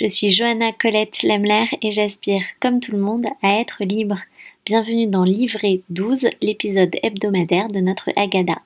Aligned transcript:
Je 0.00 0.06
suis 0.06 0.30
Johanna 0.30 0.70
Colette 0.70 1.24
Lemler 1.24 1.64
et 1.82 1.90
j'aspire, 1.90 2.44
comme 2.60 2.78
tout 2.78 2.92
le 2.92 2.98
monde, 2.98 3.26
à 3.42 3.58
être 3.58 3.82
libre. 3.82 4.20
Bienvenue 4.64 5.08
dans 5.08 5.24
Livret 5.24 5.80
12, 5.88 6.28
l'épisode 6.40 6.94
hebdomadaire 7.02 7.66
de 7.66 7.80
notre 7.80 8.10
Agada. 8.14 8.62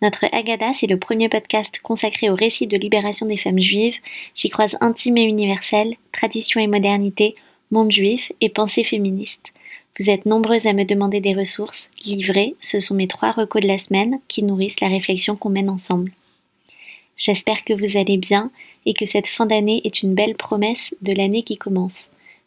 Notre 0.00 0.26
Agada, 0.32 0.72
c'est 0.74 0.86
le 0.86 0.96
premier 0.96 1.28
podcast 1.28 1.80
consacré 1.82 2.30
au 2.30 2.36
récit 2.36 2.68
de 2.68 2.76
libération 2.76 3.26
des 3.26 3.36
femmes 3.36 3.58
juives. 3.58 3.96
J'y 4.36 4.48
croise 4.48 4.76
intime 4.80 5.16
et 5.16 5.24
universel, 5.24 5.96
tradition 6.12 6.60
et 6.60 6.68
modernité, 6.68 7.34
monde 7.72 7.90
juif 7.90 8.30
et 8.40 8.48
pensée 8.48 8.84
féministe. 8.84 9.52
Vous 9.98 10.08
êtes 10.08 10.24
nombreuses 10.24 10.68
à 10.68 10.72
me 10.72 10.84
demander 10.84 11.18
des 11.18 11.34
ressources. 11.34 11.90
Livrées, 12.04 12.54
ce 12.60 12.78
sont 12.78 12.94
mes 12.94 13.08
trois 13.08 13.32
recos 13.32 13.60
de 13.60 13.66
la 13.66 13.78
semaine 13.78 14.20
qui 14.28 14.44
nourrissent 14.44 14.80
la 14.80 14.88
réflexion 14.88 15.34
qu'on 15.34 15.50
mène 15.50 15.68
ensemble. 15.68 16.12
J'espère 17.16 17.64
que 17.64 17.72
vous 17.72 17.98
allez 17.98 18.18
bien 18.18 18.52
et 18.86 18.94
que 18.94 19.04
cette 19.04 19.28
fin 19.28 19.44
d'année 19.44 19.82
est 19.84 20.02
une 20.02 20.14
belle 20.14 20.36
promesse 20.36 20.94
de 21.02 21.12
l'année 21.12 21.42
qui 21.42 21.58
commence. 21.58 22.06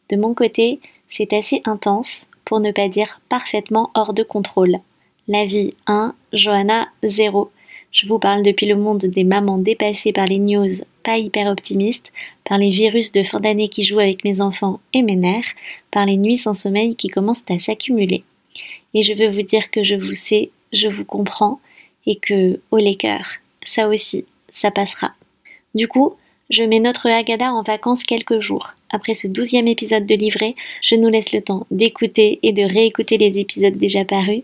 De 0.10 0.16
mon 0.16 0.34
côté, 0.34 0.80
c'est 1.10 1.34
assez 1.34 1.62
intense, 1.66 2.26
pour 2.46 2.60
ne 2.60 2.72
pas 2.72 2.88
dire 2.88 3.22
parfaitement 3.30 3.92
hors 3.94 4.14
de 4.14 4.24
contrôle. 4.24 4.80
La 5.28 5.46
vie 5.46 5.76
1, 5.86 6.16
Johanna? 6.34 6.88
0. 7.04 7.52
Je 7.92 8.08
vous 8.08 8.18
parle 8.18 8.42
depuis 8.42 8.66
le 8.66 8.76
monde 8.76 9.06
des 9.06 9.24
mamans 9.24 9.58
dépassées 9.58 10.14
par 10.14 10.26
les 10.26 10.40
news 10.40 10.82
pas 11.04 11.18
hyper 11.18 11.48
optimistes, 11.48 12.12
par 12.46 12.58
les 12.58 12.70
virus 12.70 13.12
de 13.12 13.24
fin 13.24 13.40
d'année 13.40 13.70
qui 13.70 13.84
jouent 13.84 14.00
avec 14.00 14.24
mes 14.24 14.42
enfants 14.42 14.80
et 14.94 15.02
mes 15.02 15.16
nerfs, 15.16 15.54
par 15.92 16.06
les 16.06 16.18
nuits 16.18 16.38
sans 16.38 16.54
sommeil 16.54 16.96
qui 16.96 17.08
commencent 17.08 17.44
à 17.50 17.60
s'accumuler. 17.60 18.24
Et 18.94 19.04
je 19.04 19.14
veux 19.14 19.28
vous 19.28 19.42
dire 19.42 19.72
que 19.72 19.84
je 19.84 19.96
vous 19.96 20.14
sais, 20.14 20.52
je 20.74 20.88
vous 20.88 21.06
comprends, 21.06 21.60
et 22.06 22.16
que, 22.16 22.60
oh 22.72 22.78
les 22.78 22.96
cœurs, 22.96 23.30
ça 23.64 23.88
aussi, 23.88 24.26
ça 24.52 24.72
passera. 24.72 25.14
Du 25.76 25.88
coup, 25.88 26.16
je 26.50 26.64
mets 26.64 26.80
notre 26.80 27.08
Agada 27.08 27.54
en 27.54 27.62
vacances 27.62 28.04
quelques 28.04 28.40
jours. 28.40 28.74
Après 28.90 29.14
ce 29.14 29.28
douzième 29.28 29.68
épisode 29.68 30.06
de 30.06 30.16
livret, 30.16 30.56
je 30.82 30.96
nous 30.96 31.10
laisse 31.10 31.32
le 31.32 31.42
temps 31.42 31.68
d'écouter 31.70 32.40
et 32.42 32.54
de 32.54 32.64
réécouter 32.64 33.18
les 33.18 33.40
épisodes 33.40 33.78
déjà 33.78 34.04
parus. 34.04 34.42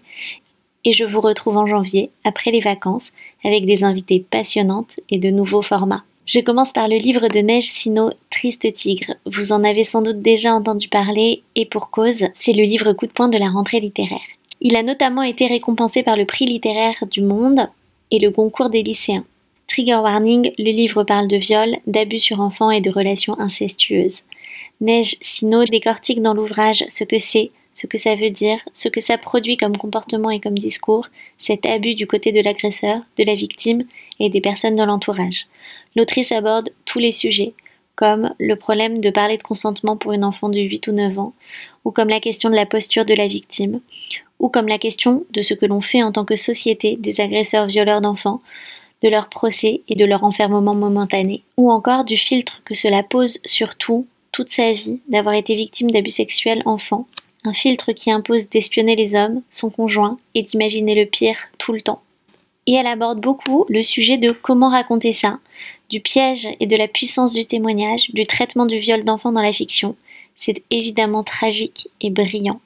Et 0.84 0.94
je 0.94 1.04
vous 1.04 1.20
retrouve 1.20 1.58
en 1.58 1.66
janvier, 1.66 2.12
après 2.24 2.52
les 2.52 2.60
vacances, 2.60 3.12
avec 3.44 3.66
des 3.66 3.84
invités 3.84 4.20
passionnantes 4.20 5.00
et 5.10 5.18
de 5.18 5.30
nouveaux 5.30 5.64
formats. 5.64 6.04
Je 6.28 6.40
commence 6.40 6.74
par 6.74 6.88
le 6.88 6.98
livre 6.98 7.28
de 7.28 7.40
Neige 7.40 7.72
Sino, 7.72 8.12
Triste 8.32 8.72
Tigre. 8.74 9.16
Vous 9.26 9.52
en 9.52 9.64
avez 9.64 9.84
sans 9.84 10.04
doute 10.04 10.22
déjà 10.22 10.54
entendu 10.54 10.88
parler, 10.88 11.42
et 11.56 11.66
pour 11.66 11.90
cause, 11.90 12.26
c'est 12.36 12.54
le 12.54 12.64
livre 12.64 12.94
coup 12.94 13.08
de 13.08 13.12
poing 13.12 13.30
de 13.30 13.38
la 13.38 13.50
rentrée 13.50 13.80
littéraire. 13.80 14.20
Il 14.62 14.76
a 14.76 14.84
notamment 14.84 15.24
été 15.24 15.48
récompensé 15.48 16.04
par 16.04 16.18
le 16.18 16.26
prix 16.26 16.46
littéraire 16.46 17.04
du 17.10 17.22
Monde 17.22 17.68
et 18.12 18.20
le 18.20 18.32
concours 18.32 18.70
des 18.70 18.84
lycéens. 18.84 19.26
Trigger 19.68 19.96
warning, 19.96 20.52
le 20.58 20.72
livre 20.72 21.04
parle 21.04 21.28
de 21.28 21.38
viol, 21.38 21.78
d'abus 21.88 22.20
sur 22.20 22.40
enfants 22.40 22.70
et 22.70 22.82
de 22.82 22.92
relations 22.92 23.40
incestueuses. 23.40 24.24
Neige 24.80 25.18
Sino 25.22 25.64
décortique 25.64 26.22
dans 26.22 26.34
l'ouvrage 26.34 26.86
ce 26.90 27.04
que 27.04 27.18
c'est, 27.18 27.52
ce 27.74 27.88
que 27.88 27.98
ça 27.98 28.16
veut 28.16 28.30
dire, 28.30 28.60
ce 28.74 28.90
que 28.90 29.02
ça 29.02 29.18
produit 29.18 29.58
comme 29.58 29.76
comportement 29.76 30.30
et 30.30 30.40
comme 30.40 30.58
discours, 30.58 31.08
cet 31.40 31.66
abus 31.66 31.96
du 31.96 32.06
côté 32.06 32.32
de 32.32 32.42
l'agresseur, 32.42 33.02
de 33.18 33.24
la 33.24 33.36
victime 33.36 33.86
et 34.20 34.30
des 34.30 34.42
personnes 34.42 34.76
dans 34.76 34.86
l'entourage. 34.86 35.48
L'autrice 35.96 36.32
aborde 36.32 36.70
tous 36.86 37.00
les 37.00 37.12
sujets, 37.12 37.54
comme 37.96 38.34
le 38.40 38.56
problème 38.56 39.00
de 39.00 39.10
parler 39.10 39.38
de 39.38 39.44
consentement 39.44 39.98
pour 39.98 40.14
une 40.14 40.24
enfant 40.24 40.50
de 40.50 40.60
8 40.60 40.88
ou 40.88 40.92
9 40.92 41.18
ans, 41.18 41.34
ou 41.86 41.92
comme 41.92 42.10
la 42.10 42.20
question 42.20 42.50
de 42.50 42.56
la 42.56 42.66
posture 42.66 43.06
de 43.06 43.14
la 43.14 43.28
victime, 43.28 43.82
ou 44.40 44.50
comme 44.50 44.68
la 44.68 44.78
question 44.78 45.26
de 45.32 45.42
ce 45.42 45.54
que 45.54 45.66
l'on 45.66 45.82
fait 45.82 46.04
en 46.04 46.12
tant 46.12 46.26
que 46.26 46.36
société 46.36 46.98
des 46.98 47.22
agresseurs 47.22 47.68
violeurs 47.68 48.02
d'enfants, 48.02 48.42
de 49.06 49.10
leur 49.12 49.30
procès 49.30 49.82
et 49.88 49.94
de 49.94 50.04
leur 50.04 50.24
enfermement 50.24 50.74
momentané, 50.74 51.44
ou 51.58 51.72
encore 51.72 52.06
du 52.06 52.18
filtre 52.18 52.64
que 52.66 52.74
cela 52.74 53.04
pose 53.04 53.40
sur 53.46 53.76
tout, 53.76 54.08
toute 54.32 54.50
sa 54.50 54.72
vie, 54.72 55.00
d'avoir 55.08 55.36
été 55.36 55.54
victime 55.54 55.92
d'abus 55.92 56.10
sexuels 56.10 56.64
enfant, 56.66 57.06
un 57.44 57.54
filtre 57.54 57.92
qui 57.92 58.10
impose 58.10 58.50
d'espionner 58.50 58.96
les 58.96 59.14
hommes, 59.14 59.44
son 59.52 59.70
conjoint, 59.70 60.18
et 60.34 60.42
d'imaginer 60.42 60.96
le 60.96 61.06
pire 61.06 61.38
tout 61.60 61.72
le 61.72 61.82
temps. 61.82 62.02
Et 62.66 62.74
elle 62.74 62.88
aborde 62.88 63.22
beaucoup 63.22 63.68
le 63.70 63.84
sujet 63.84 64.18
de 64.18 64.32
comment 64.32 64.70
raconter 64.70 65.12
ça, 65.12 65.38
du 65.92 66.00
piège 66.00 66.50
et 66.60 66.66
de 66.66 66.76
la 66.76 66.88
puissance 66.88 67.32
du 67.32 67.46
témoignage, 67.46 68.10
du 68.10 68.26
traitement 68.26 68.66
du 68.66 68.80
viol 68.80 69.04
d'enfants 69.04 69.32
dans 69.32 69.44
la 69.44 69.54
fiction. 69.54 69.96
C'est 70.36 70.64
évidemment 70.72 71.24
tragique 71.24 71.90
et 72.02 72.10
brillant. 72.10 72.60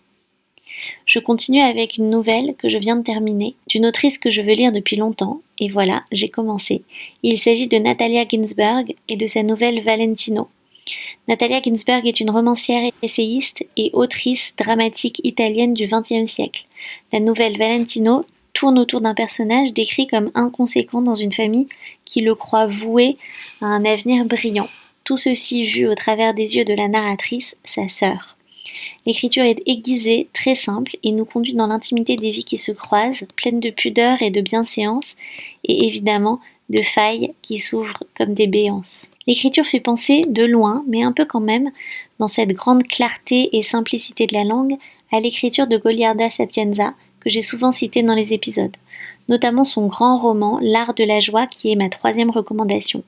Je 1.05 1.19
continue 1.19 1.61
avec 1.61 1.97
une 1.97 2.09
nouvelle 2.09 2.55
que 2.57 2.69
je 2.69 2.77
viens 2.77 2.95
de 2.95 3.03
terminer, 3.03 3.55
d'une 3.67 3.85
autrice 3.85 4.17
que 4.17 4.29
je 4.29 4.41
veux 4.41 4.53
lire 4.53 4.71
depuis 4.71 4.95
longtemps, 4.95 5.41
et 5.57 5.69
voilà, 5.69 6.03
j'ai 6.11 6.29
commencé. 6.29 6.83
Il 7.23 7.39
s'agit 7.39 7.67
de 7.67 7.77
Natalia 7.77 8.25
Ginsberg 8.27 8.95
et 9.07 9.15
de 9.15 9.27
sa 9.27 9.43
nouvelle 9.43 9.81
Valentino. 9.81 10.47
Natalia 11.27 11.61
Ginsberg 11.61 12.07
est 12.07 12.19
une 12.19 12.31
romancière, 12.31 12.91
essayiste 13.03 13.63
et 13.77 13.91
autrice 13.93 14.53
dramatique 14.57 15.21
italienne 15.23 15.73
du 15.73 15.87
XXe 15.87 16.29
siècle. 16.29 16.65
La 17.13 17.19
nouvelle 17.19 17.57
Valentino 17.57 18.25
tourne 18.53 18.79
autour 18.79 19.01
d'un 19.01 19.13
personnage 19.13 19.73
décrit 19.73 20.07
comme 20.07 20.31
inconséquent 20.33 21.01
dans 21.01 21.15
une 21.15 21.31
famille 21.31 21.67
qui 22.05 22.21
le 22.21 22.35
croit 22.35 22.67
voué 22.67 23.17
à 23.61 23.67
un 23.67 23.85
avenir 23.85 24.25
brillant. 24.25 24.69
Tout 25.03 25.17
ceci 25.17 25.63
vu 25.63 25.87
au 25.87 25.95
travers 25.95 26.33
des 26.33 26.55
yeux 26.55 26.65
de 26.65 26.73
la 26.73 26.87
narratrice, 26.87 27.55
sa 27.63 27.87
sœur. 27.89 28.38
L'écriture 29.09 29.43
est 29.43 29.63
aiguisée, 29.65 30.27
très 30.35 30.53
simple, 30.53 30.95
et 31.01 31.11
nous 31.11 31.25
conduit 31.25 31.55
dans 31.55 31.65
l'intimité 31.65 32.15
des 32.15 32.29
vies 32.29 32.43
qui 32.43 32.59
se 32.59 32.71
croisent, 32.71 33.23
pleines 33.35 33.59
de 33.59 33.71
pudeur 33.71 34.21
et 34.21 34.29
de 34.29 34.39
bienséance, 34.39 35.15
et 35.63 35.87
évidemment 35.87 36.39
de 36.69 36.83
failles 36.83 37.33
qui 37.41 37.57
s'ouvrent 37.57 38.03
comme 38.15 38.35
des 38.35 38.45
béances. 38.45 39.09
L'écriture 39.25 39.65
fait 39.65 39.79
penser, 39.79 40.25
de 40.27 40.43
loin, 40.43 40.83
mais 40.87 41.01
un 41.01 41.11
peu 41.11 41.25
quand 41.25 41.39
même, 41.39 41.71
dans 42.19 42.27
cette 42.27 42.51
grande 42.51 42.83
clarté 42.83 43.49
et 43.57 43.63
simplicité 43.63 44.27
de 44.27 44.35
la 44.35 44.43
langue, 44.43 44.77
à 45.11 45.19
l'écriture 45.19 45.65
de 45.65 45.77
Goliarda 45.77 46.29
Sapienza, 46.29 46.93
que 47.19 47.31
j'ai 47.31 47.41
souvent 47.41 47.71
cité 47.71 48.03
dans 48.03 48.13
les 48.13 48.33
épisodes, 48.33 48.77
notamment 49.27 49.63
son 49.63 49.87
grand 49.87 50.19
roman 50.19 50.59
L'art 50.61 50.93
de 50.93 51.03
la 51.03 51.19
joie, 51.19 51.47
qui 51.47 51.71
est 51.71 51.75
ma 51.75 51.89
troisième 51.89 52.29
recommandation. 52.29 53.01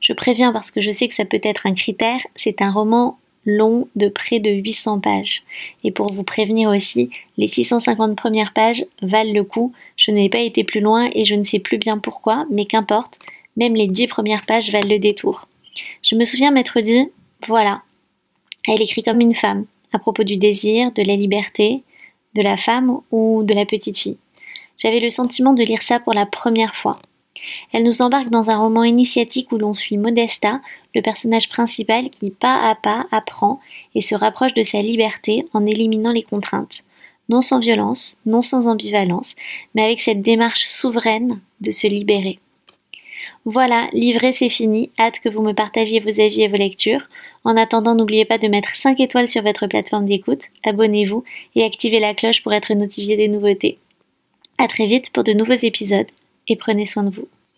Je 0.00 0.14
préviens 0.14 0.54
parce 0.54 0.70
que 0.70 0.80
je 0.80 0.92
sais 0.92 1.08
que 1.08 1.14
ça 1.14 1.26
peut 1.26 1.40
être 1.42 1.66
un 1.66 1.74
critère, 1.74 2.20
c'est 2.36 2.62
un 2.62 2.70
roman 2.70 3.18
long 3.46 3.88
de 3.96 4.08
près 4.08 4.40
de 4.40 4.50
800 4.50 5.00
pages. 5.00 5.42
Et 5.84 5.92
pour 5.92 6.12
vous 6.12 6.24
prévenir 6.24 6.68
aussi, 6.68 7.10
les 7.38 7.48
650 7.48 8.16
premières 8.16 8.52
pages 8.52 8.84
valent 9.00 9.32
le 9.32 9.44
coup. 9.44 9.72
Je 9.96 10.10
n'ai 10.10 10.28
pas 10.28 10.40
été 10.40 10.64
plus 10.64 10.80
loin 10.80 11.08
et 11.12 11.24
je 11.24 11.34
ne 11.34 11.44
sais 11.44 11.60
plus 11.60 11.78
bien 11.78 11.98
pourquoi, 11.98 12.44
mais 12.50 12.66
qu'importe, 12.66 13.18
même 13.56 13.74
les 13.74 13.86
10 13.86 14.08
premières 14.08 14.44
pages 14.44 14.70
valent 14.70 14.88
le 14.88 14.98
détour. 14.98 15.48
Je 16.02 16.16
me 16.16 16.24
souviens 16.24 16.50
m'être 16.50 16.80
dit, 16.80 17.08
voilà, 17.46 17.82
elle 18.66 18.82
écrit 18.82 19.02
comme 19.02 19.20
une 19.20 19.34
femme, 19.34 19.66
à 19.92 19.98
propos 19.98 20.24
du 20.24 20.36
désir, 20.36 20.92
de 20.92 21.02
la 21.02 21.14
liberté, 21.14 21.82
de 22.34 22.42
la 22.42 22.56
femme 22.56 23.00
ou 23.10 23.42
de 23.44 23.54
la 23.54 23.64
petite 23.64 23.98
fille. 23.98 24.18
J'avais 24.76 25.00
le 25.00 25.10
sentiment 25.10 25.54
de 25.54 25.62
lire 25.62 25.82
ça 25.82 26.00
pour 26.00 26.12
la 26.12 26.26
première 26.26 26.74
fois. 26.74 26.98
Elle 27.72 27.84
nous 27.84 28.02
embarque 28.02 28.30
dans 28.30 28.50
un 28.50 28.58
roman 28.58 28.84
initiatique 28.84 29.52
où 29.52 29.58
l'on 29.58 29.74
suit 29.74 29.96
Modesta, 29.96 30.60
le 30.94 31.02
personnage 31.02 31.48
principal 31.48 32.10
qui 32.10 32.30
pas 32.30 32.68
à 32.68 32.74
pas 32.74 33.06
apprend 33.10 33.60
et 33.94 34.02
se 34.02 34.14
rapproche 34.14 34.54
de 34.54 34.62
sa 34.62 34.80
liberté 34.80 35.46
en 35.52 35.66
éliminant 35.66 36.12
les 36.12 36.22
contraintes. 36.22 36.82
Non 37.28 37.40
sans 37.40 37.58
violence, 37.58 38.18
non 38.24 38.42
sans 38.42 38.68
ambivalence, 38.68 39.34
mais 39.74 39.82
avec 39.82 40.00
cette 40.00 40.22
démarche 40.22 40.66
souveraine 40.66 41.40
de 41.60 41.72
se 41.72 41.86
libérer. 41.86 42.38
Voilà, 43.44 43.88
livré 43.92 44.32
c'est 44.32 44.48
fini, 44.48 44.90
hâte 44.98 45.20
que 45.20 45.28
vous 45.28 45.42
me 45.42 45.52
partagiez 45.52 46.00
vos 46.00 46.20
avis 46.20 46.42
et 46.42 46.48
vos 46.48 46.56
lectures. 46.56 47.08
En 47.44 47.56
attendant, 47.56 47.94
n'oubliez 47.94 48.24
pas 48.24 48.38
de 48.38 48.48
mettre 48.48 48.74
5 48.74 48.98
étoiles 49.00 49.28
sur 49.28 49.42
votre 49.42 49.66
plateforme 49.66 50.06
d'écoute, 50.06 50.42
abonnez-vous 50.64 51.24
et 51.54 51.64
activez 51.64 52.00
la 52.00 52.14
cloche 52.14 52.42
pour 52.42 52.52
être 52.52 52.74
notifié 52.74 53.16
des 53.16 53.28
nouveautés. 53.28 53.78
À 54.58 54.68
très 54.68 54.86
vite 54.86 55.12
pour 55.12 55.22
de 55.22 55.32
nouveaux 55.32 55.52
épisodes 55.52 56.06
et 56.48 56.56
prenez 56.56 56.86
soin 56.86 57.04
de 57.04 57.14
vous. 57.14 57.28